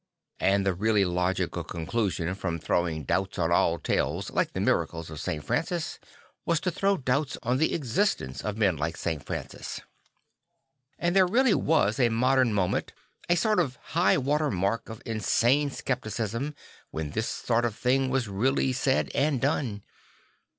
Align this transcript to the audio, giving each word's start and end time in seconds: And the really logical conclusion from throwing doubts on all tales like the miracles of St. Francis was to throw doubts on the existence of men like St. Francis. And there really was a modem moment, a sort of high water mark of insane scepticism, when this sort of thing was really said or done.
And 0.39 0.65
the 0.65 0.73
really 0.73 1.05
logical 1.05 1.63
conclusion 1.63 2.33
from 2.33 2.57
throwing 2.57 3.03
doubts 3.03 3.37
on 3.37 3.51
all 3.51 3.77
tales 3.77 4.31
like 4.31 4.53
the 4.53 4.59
miracles 4.59 5.11
of 5.11 5.19
St. 5.19 5.45
Francis 5.45 5.99
was 6.43 6.59
to 6.61 6.71
throw 6.71 6.97
doubts 6.97 7.37
on 7.43 7.57
the 7.59 7.75
existence 7.75 8.41
of 8.43 8.57
men 8.57 8.77
like 8.77 8.97
St. 8.97 9.23
Francis. 9.23 9.79
And 10.97 11.15
there 11.15 11.27
really 11.27 11.53
was 11.53 11.99
a 11.99 12.09
modem 12.09 12.51
moment, 12.51 12.93
a 13.29 13.35
sort 13.35 13.59
of 13.59 13.75
high 13.89 14.17
water 14.17 14.49
mark 14.49 14.89
of 14.89 15.03
insane 15.05 15.69
scepticism, 15.69 16.55
when 16.89 17.11
this 17.11 17.27
sort 17.27 17.63
of 17.63 17.75
thing 17.75 18.09
was 18.09 18.27
really 18.27 18.73
said 18.73 19.11
or 19.15 19.31
done. 19.37 19.83